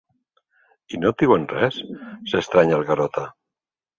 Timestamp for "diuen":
1.23-1.43